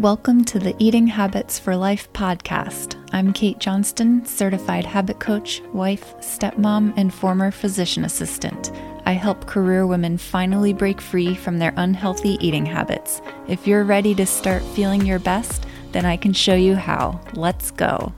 [0.00, 2.96] Welcome to the Eating Habits for Life podcast.
[3.12, 8.72] I'm Kate Johnston, certified habit coach, wife, stepmom, and former physician assistant.
[9.04, 13.20] I help career women finally break free from their unhealthy eating habits.
[13.46, 17.20] If you're ready to start feeling your best, then I can show you how.
[17.34, 18.14] Let's go.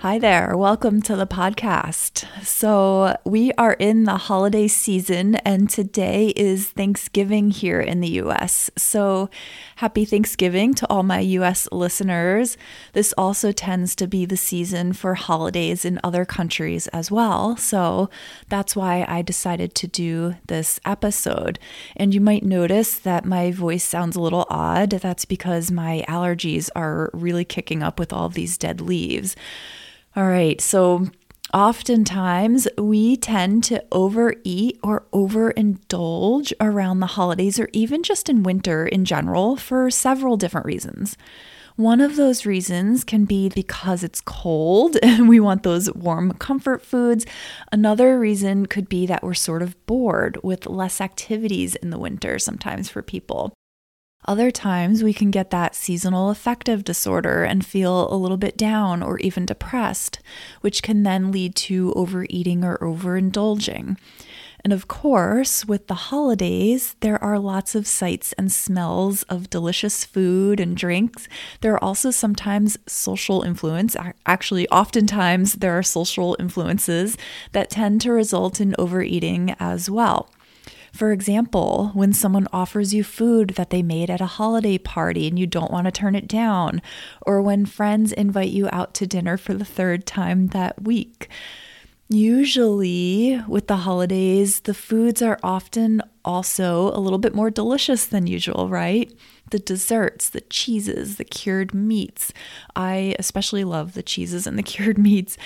[0.00, 2.24] Hi there, welcome to the podcast.
[2.42, 8.70] So, we are in the holiday season, and today is Thanksgiving here in the US.
[8.78, 9.28] So,
[9.76, 12.56] happy Thanksgiving to all my US listeners.
[12.94, 17.58] This also tends to be the season for holidays in other countries as well.
[17.58, 18.08] So,
[18.48, 21.58] that's why I decided to do this episode.
[21.94, 24.92] And you might notice that my voice sounds a little odd.
[24.92, 29.36] That's because my allergies are really kicking up with all these dead leaves.
[30.16, 31.06] All right, so
[31.54, 38.86] oftentimes we tend to overeat or overindulge around the holidays or even just in winter
[38.86, 41.16] in general for several different reasons.
[41.76, 46.82] One of those reasons can be because it's cold and we want those warm comfort
[46.82, 47.24] foods.
[47.70, 52.38] Another reason could be that we're sort of bored with less activities in the winter
[52.40, 53.52] sometimes for people.
[54.26, 59.02] Other times, we can get that seasonal affective disorder and feel a little bit down
[59.02, 60.20] or even depressed,
[60.60, 63.96] which can then lead to overeating or overindulging.
[64.62, 70.04] And of course, with the holidays, there are lots of sights and smells of delicious
[70.04, 71.26] food and drinks.
[71.62, 73.96] There are also sometimes social influence.
[74.26, 77.16] Actually, oftentimes, there are social influences
[77.52, 80.30] that tend to result in overeating as well.
[80.92, 85.38] For example, when someone offers you food that they made at a holiday party and
[85.38, 86.82] you don't want to turn it down,
[87.22, 91.28] or when friends invite you out to dinner for the third time that week.
[92.08, 98.26] Usually, with the holidays, the foods are often also a little bit more delicious than
[98.26, 99.12] usual, right?
[99.50, 102.32] the desserts, the cheeses, the cured meats.
[102.74, 105.36] I especially love the cheeses and the cured meats.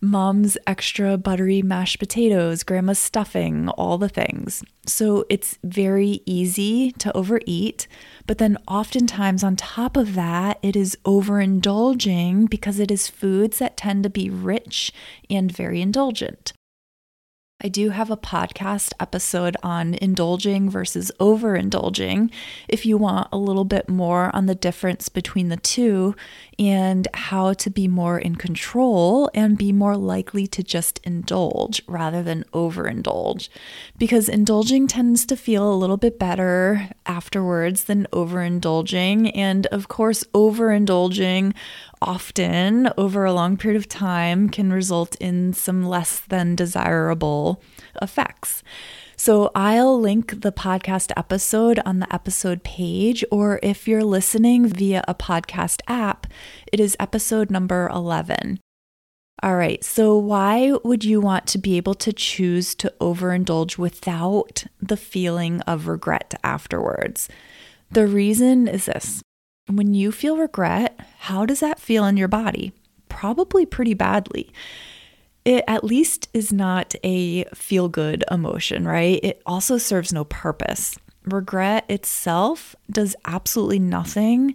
[0.00, 4.62] Mom's extra buttery mashed potatoes, grandma's stuffing, all the things.
[4.86, 7.86] So it's very easy to overeat.
[8.26, 13.76] But then oftentimes on top of that, it is overindulging because it is foods that
[13.76, 14.92] tend to be rich
[15.30, 16.52] and very indulgent.
[17.64, 22.32] I do have a podcast episode on indulging versus overindulging
[22.66, 26.16] if you want a little bit more on the difference between the two
[26.58, 32.20] and how to be more in control and be more likely to just indulge rather
[32.20, 33.48] than overindulge.
[33.96, 39.30] Because indulging tends to feel a little bit better afterwards than overindulging.
[39.36, 41.54] And of course, overindulging
[42.02, 47.62] often over a long period of time can result in some less than desirable
[48.00, 48.62] effects.
[49.16, 55.04] So I'll link the podcast episode on the episode page, or if you're listening via
[55.06, 56.26] a podcast app,
[56.72, 58.58] it is episode number 11.
[59.42, 64.64] All right, so why would you want to be able to choose to overindulge without
[64.80, 67.28] the feeling of regret afterwards?
[67.90, 69.22] The reason is this
[69.76, 72.72] when you feel regret, how does that feel in your body?
[73.08, 74.52] Probably pretty badly.
[75.44, 79.20] It at least is not a feel good emotion, right?
[79.22, 80.96] It also serves no purpose.
[81.24, 84.54] Regret itself does absolutely nothing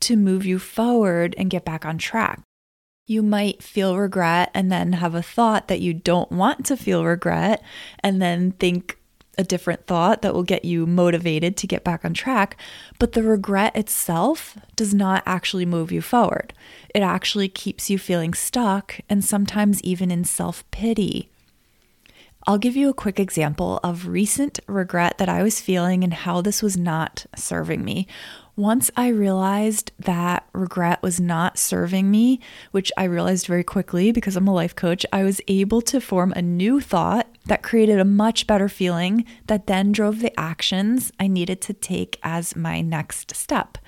[0.00, 2.40] to move you forward and get back on track.
[3.06, 7.04] You might feel regret and then have a thought that you don't want to feel
[7.04, 7.62] regret,
[8.00, 8.97] and then think,
[9.38, 12.56] a different thought that will get you motivated to get back on track,
[12.98, 16.52] but the regret itself does not actually move you forward.
[16.94, 21.30] It actually keeps you feeling stuck and sometimes even in self pity.
[22.46, 26.40] I'll give you a quick example of recent regret that I was feeling and how
[26.40, 28.06] this was not serving me.
[28.58, 32.40] Once I realized that regret was not serving me,
[32.72, 36.32] which I realized very quickly because I'm a life coach, I was able to form
[36.32, 41.28] a new thought that created a much better feeling that then drove the actions I
[41.28, 43.78] needed to take as my next step.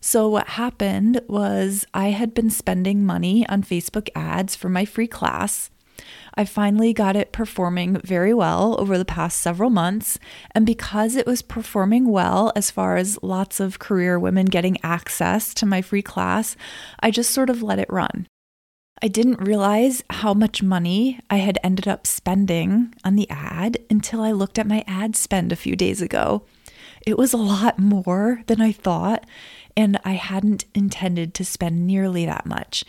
[0.00, 5.06] So, what happened was I had been spending money on Facebook ads for my free
[5.06, 5.68] class
[6.38, 10.20] I finally got it performing very well over the past several months.
[10.52, 15.52] And because it was performing well, as far as lots of career women getting access
[15.54, 16.54] to my free class,
[17.00, 18.28] I just sort of let it run.
[19.02, 24.22] I didn't realize how much money I had ended up spending on the ad until
[24.22, 26.44] I looked at my ad spend a few days ago.
[27.04, 29.26] It was a lot more than I thought,
[29.76, 32.84] and I hadn't intended to spend nearly that much.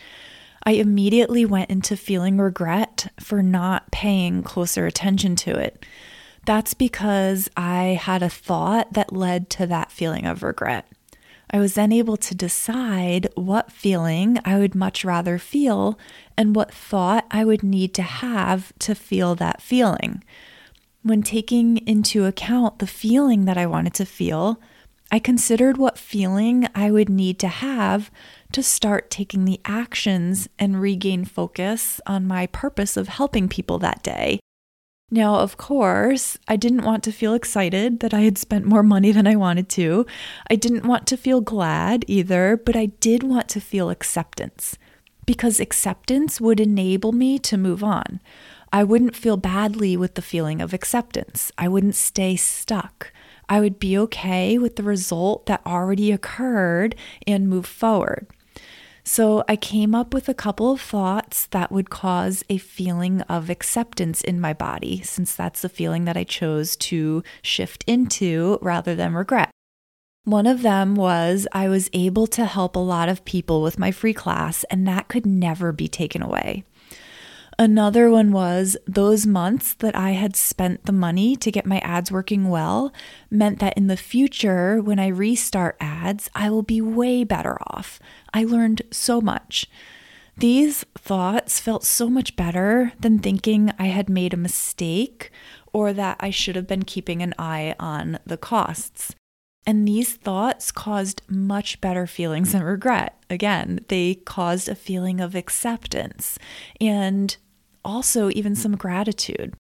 [0.64, 5.84] I immediately went into feeling regret for not paying closer attention to it.
[6.46, 10.86] That's because I had a thought that led to that feeling of regret.
[11.52, 15.98] I was then able to decide what feeling I would much rather feel
[16.36, 20.22] and what thought I would need to have to feel that feeling.
[21.02, 24.60] When taking into account the feeling that I wanted to feel,
[25.10, 28.10] I considered what feeling I would need to have
[28.52, 34.02] to start taking the actions and regain focus on my purpose of helping people that
[34.02, 34.40] day.
[35.10, 39.10] Now, of course, I didn't want to feel excited that I had spent more money
[39.10, 40.06] than I wanted to.
[40.48, 44.78] I didn't want to feel glad either, but I did want to feel acceptance
[45.26, 48.20] because acceptance would enable me to move on.
[48.72, 51.50] I wouldn't feel badly with the feeling of acceptance.
[51.58, 53.12] I wouldn't stay stuck.
[53.48, 56.94] I would be okay with the result that already occurred
[57.26, 58.28] and move forward.
[59.12, 63.50] So I came up with a couple of thoughts that would cause a feeling of
[63.50, 68.94] acceptance in my body, since that's the feeling that I chose to shift into rather
[68.94, 69.50] than regret.
[70.22, 73.90] One of them was I was able to help a lot of people with my
[73.90, 76.62] free class, and that could never be taken away.
[77.60, 82.10] Another one was those months that I had spent the money to get my ads
[82.10, 82.90] working well
[83.30, 88.00] meant that in the future, when I restart ads, I will be way better off.
[88.32, 89.68] I learned so much.
[90.38, 95.30] These thoughts felt so much better than thinking I had made a mistake
[95.70, 99.14] or that I should have been keeping an eye on the costs.
[99.66, 103.22] And these thoughts caused much better feelings than regret.
[103.28, 106.38] Again, they caused a feeling of acceptance
[106.80, 107.36] and
[107.84, 108.60] also even hmm.
[108.60, 109.54] some gratitude.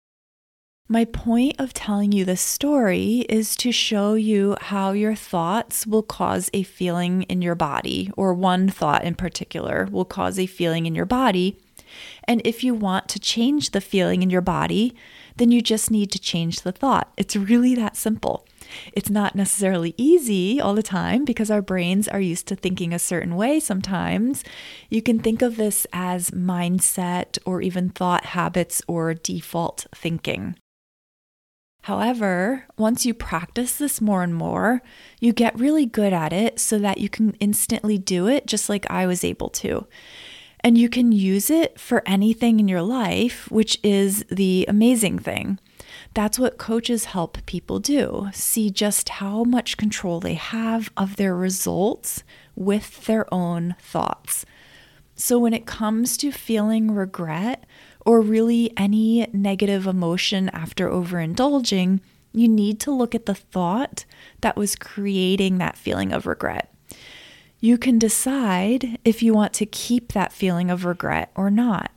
[0.88, 6.04] My point of telling you this story is to show you how your thoughts will
[6.04, 10.86] cause a feeling in your body, or one thought in particular will cause a feeling
[10.86, 11.58] in your body.
[12.22, 14.94] And if you want to change the feeling in your body,
[15.38, 17.12] then you just need to change the thought.
[17.16, 18.46] It's really that simple.
[18.92, 22.98] It's not necessarily easy all the time because our brains are used to thinking a
[22.98, 24.44] certain way sometimes.
[24.90, 30.56] You can think of this as mindset or even thought habits or default thinking.
[31.86, 34.82] However, once you practice this more and more,
[35.20, 38.90] you get really good at it so that you can instantly do it just like
[38.90, 39.86] I was able to.
[40.66, 45.60] And you can use it for anything in your life, which is the amazing thing.
[46.12, 51.36] That's what coaches help people do see just how much control they have of their
[51.36, 52.24] results
[52.56, 54.44] with their own thoughts.
[55.14, 57.62] So, when it comes to feeling regret
[58.04, 62.00] or really any negative emotion after overindulging,
[62.32, 64.04] you need to look at the thought
[64.40, 66.75] that was creating that feeling of regret.
[67.60, 71.90] You can decide if you want to keep that feeling of regret or not.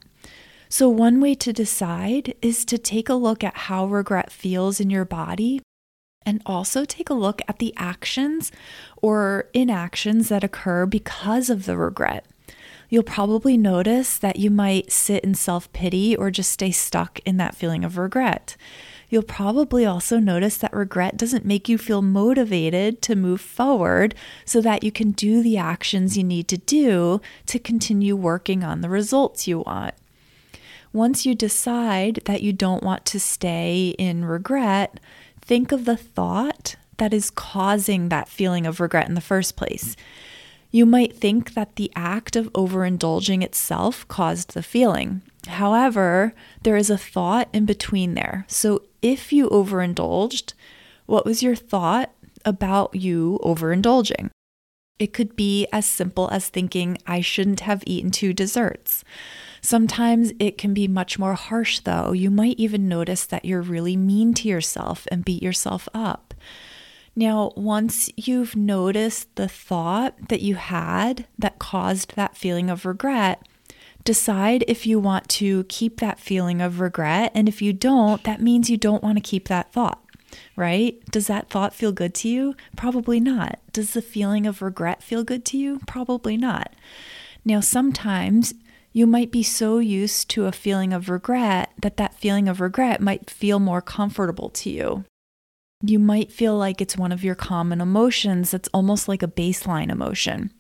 [0.69, 4.89] So, one way to decide is to take a look at how regret feels in
[4.89, 5.61] your body
[6.25, 8.51] and also take a look at the actions
[9.01, 12.25] or inactions that occur because of the regret.
[12.89, 17.37] You'll probably notice that you might sit in self pity or just stay stuck in
[17.37, 18.55] that feeling of regret.
[19.09, 24.13] You'll probably also notice that regret doesn't make you feel motivated to move forward
[24.45, 28.81] so that you can do the actions you need to do to continue working on
[28.81, 29.95] the results you want
[30.91, 34.99] once you decide that you don't want to stay in regret,
[35.41, 39.95] think of the thought that is causing that feeling of regret in the first place.
[40.71, 45.23] You might think that the act of overindulging itself caused the feeling.
[45.47, 48.45] However, there is a thought in between there.
[48.47, 50.53] So if you overindulged,
[51.07, 52.11] what was your thought
[52.45, 54.29] about you overindulging?
[54.99, 59.03] It could be as simple as thinking, I shouldn't have eaten two desserts.
[59.61, 62.11] Sometimes it can be much more harsh, though.
[62.11, 66.33] You might even notice that you're really mean to yourself and beat yourself up.
[67.19, 73.45] Now, once you've noticed the thought that you had that caused that feeling of regret,
[74.05, 77.33] decide if you want to keep that feeling of regret.
[77.35, 80.01] And if you don't, that means you don't want to keep that thought,
[80.55, 80.97] right?
[81.11, 82.55] Does that thought feel good to you?
[82.77, 83.59] Probably not.
[83.73, 85.81] Does the feeling of regret feel good to you?
[85.85, 86.73] Probably not.
[87.43, 88.53] Now, sometimes
[88.93, 93.01] you might be so used to a feeling of regret that that feeling of regret
[93.01, 95.03] might feel more comfortable to you.
[95.81, 99.89] You might feel like it's one of your common emotions that's almost like a baseline
[99.89, 100.51] emotion.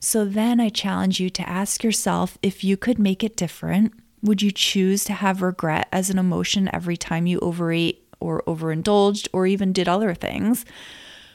[0.00, 4.42] So then I challenge you to ask yourself if you could make it different, would
[4.42, 9.46] you choose to have regret as an emotion every time you overate or overindulged or
[9.46, 10.64] even did other things?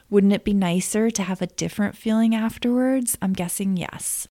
[0.10, 3.18] Wouldn't it be nicer to have a different feeling afterwards?
[3.22, 4.28] I'm guessing yes.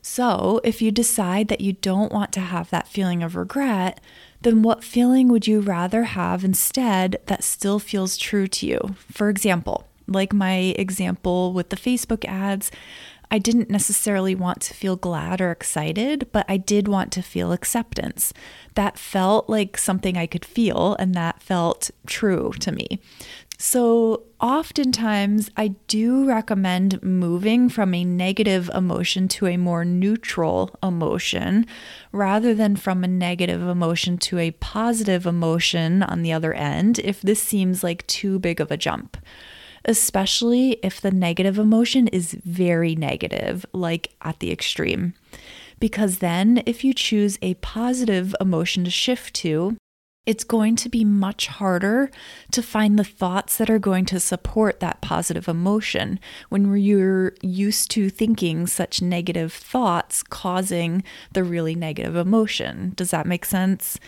[0.00, 4.00] So, if you decide that you don't want to have that feeling of regret,
[4.42, 8.94] then what feeling would you rather have instead that still feels true to you?
[9.10, 12.70] For example, Like my example with the Facebook ads,
[13.30, 17.52] I didn't necessarily want to feel glad or excited, but I did want to feel
[17.52, 18.32] acceptance.
[18.74, 23.00] That felt like something I could feel, and that felt true to me.
[23.60, 31.66] So, oftentimes, I do recommend moving from a negative emotion to a more neutral emotion
[32.12, 37.20] rather than from a negative emotion to a positive emotion on the other end if
[37.20, 39.16] this seems like too big of a jump
[39.84, 45.14] especially if the negative emotion is very negative, like at the extreme.
[45.80, 49.76] Because then, if you choose a positive emotion to shift to,
[50.28, 52.10] it's going to be much harder
[52.52, 56.20] to find the thoughts that are going to support that positive emotion
[56.50, 62.92] when you're used to thinking such negative thoughts causing the really negative emotion.
[62.94, 63.98] Does that make sense?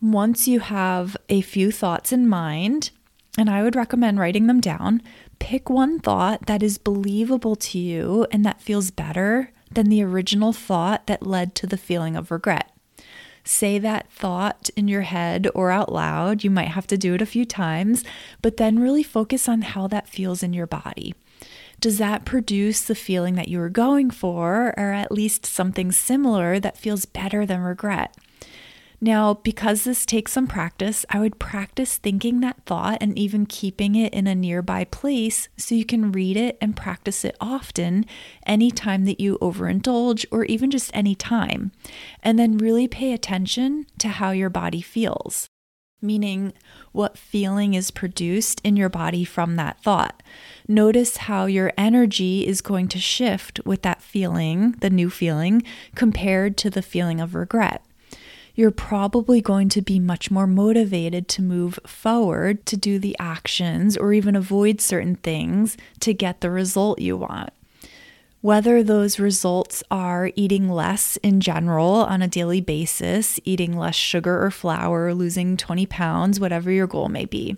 [0.00, 2.90] Once you have a few thoughts in mind,
[3.36, 5.02] and I would recommend writing them down.
[5.40, 10.52] Pick one thought that is believable to you and that feels better than the original
[10.52, 12.70] thought that led to the feeling of regret.
[13.44, 16.42] Say that thought in your head or out loud.
[16.42, 18.02] You might have to do it a few times,
[18.40, 21.14] but then really focus on how that feels in your body.
[21.78, 26.58] Does that produce the feeling that you were going for, or at least something similar
[26.58, 28.16] that feels better than regret?
[29.00, 33.94] Now, because this takes some practice, I would practice thinking that thought and even keeping
[33.96, 38.06] it in a nearby place so you can read it and practice it often
[38.46, 41.72] anytime that you overindulge or even just any time.
[42.22, 45.48] And then really pay attention to how your body feels,
[46.00, 46.52] meaning
[46.92, 50.22] what feeling is produced in your body from that thought.
[50.68, 55.62] Notice how your energy is going to shift with that feeling, the new feeling,
[55.94, 57.84] compared to the feeling of regret
[58.54, 63.96] you're probably going to be much more motivated to move forward, to do the actions,
[63.96, 67.50] or even avoid certain things to get the result you want.
[68.42, 74.44] Whether those results are eating less in general on a daily basis, eating less sugar
[74.44, 77.56] or flour, losing 20 pounds, whatever your goal may be.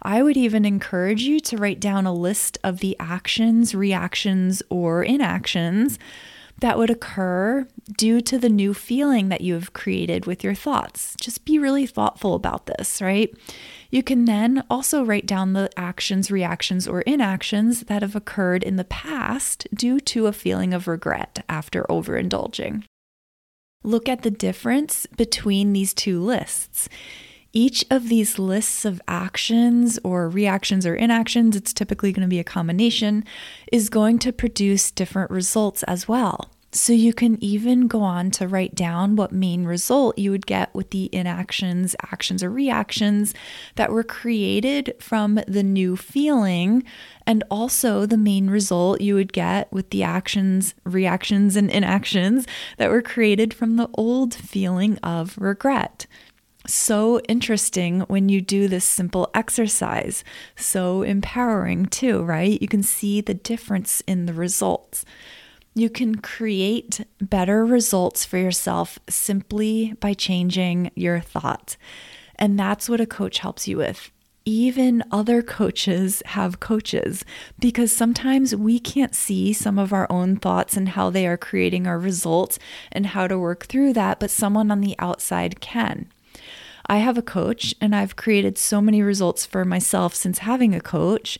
[0.00, 5.02] I would even encourage you to write down a list of the actions, reactions, or
[5.02, 5.98] inactions
[6.60, 7.66] that would occur
[7.96, 11.16] due to the new feeling that you have created with your thoughts.
[11.20, 13.34] Just be really thoughtful about this, right?
[13.90, 18.76] You can then also write down the actions, reactions, or inactions that have occurred in
[18.76, 22.84] the past due to a feeling of regret after overindulging.
[23.82, 26.88] Look at the difference between these two lists.
[27.54, 32.38] Each of these lists of actions or reactions or inactions, it's typically going to be
[32.38, 33.24] a combination,
[33.70, 36.50] is going to produce different results as well.
[36.74, 40.74] So you can even go on to write down what main result you would get
[40.74, 43.34] with the inactions, actions, or reactions
[43.74, 46.82] that were created from the new feeling,
[47.26, 52.46] and also the main result you would get with the actions, reactions, and inactions
[52.78, 56.06] that were created from the old feeling of regret.
[56.66, 60.22] So interesting when you do this simple exercise.
[60.56, 62.60] So empowering, too, right?
[62.60, 65.04] You can see the difference in the results.
[65.74, 71.76] You can create better results for yourself simply by changing your thoughts.
[72.36, 74.10] And that's what a coach helps you with.
[74.44, 77.24] Even other coaches have coaches
[77.60, 81.86] because sometimes we can't see some of our own thoughts and how they are creating
[81.86, 82.58] our results
[82.90, 86.08] and how to work through that, but someone on the outside can.
[86.86, 90.80] I have a coach and I've created so many results for myself since having a
[90.80, 91.38] coach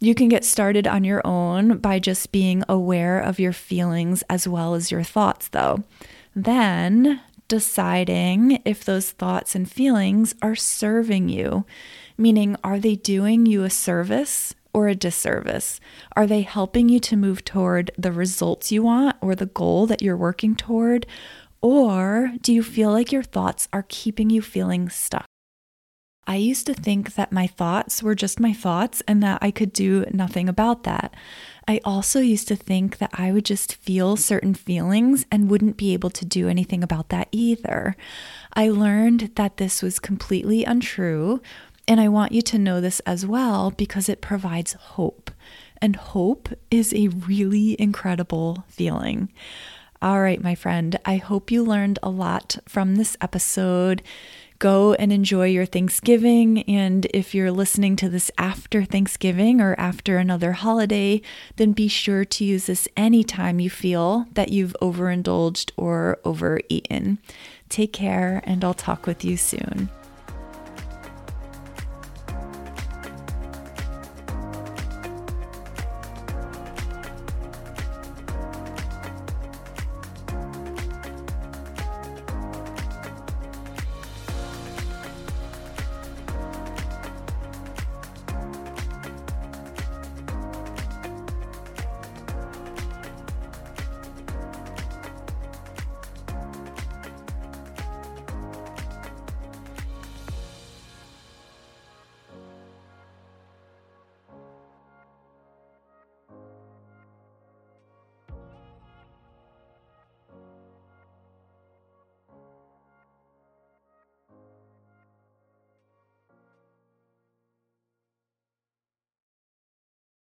[0.00, 4.46] you can get started on your own by just being aware of your feelings as
[4.46, 5.82] well as your thoughts, though.
[6.36, 11.64] Then deciding if those thoughts and feelings are serving you,
[12.16, 15.80] meaning, are they doing you a service or a disservice?
[16.14, 20.02] Are they helping you to move toward the results you want or the goal that
[20.02, 21.06] you're working toward?
[21.60, 25.26] Or do you feel like your thoughts are keeping you feeling stuck?
[26.28, 29.72] I used to think that my thoughts were just my thoughts and that I could
[29.72, 31.14] do nothing about that.
[31.66, 35.94] I also used to think that I would just feel certain feelings and wouldn't be
[35.94, 37.96] able to do anything about that either.
[38.52, 41.40] I learned that this was completely untrue,
[41.86, 45.30] and I want you to know this as well because it provides hope.
[45.80, 49.32] And hope is a really incredible feeling.
[50.00, 54.02] All right, my friend, I hope you learned a lot from this episode
[54.58, 56.62] go and enjoy your Thanksgiving.
[56.64, 61.20] And if you're listening to this after Thanksgiving or after another holiday,
[61.56, 67.18] then be sure to use this anytime you feel that you've overindulged or overeaten.
[67.68, 69.90] Take care, and I'll talk with you soon.